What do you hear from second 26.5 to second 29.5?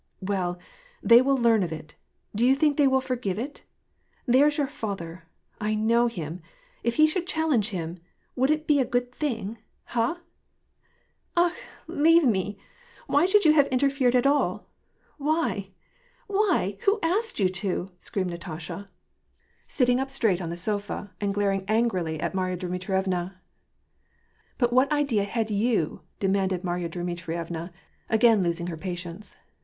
Marya Dmitrievna, again losing her patience.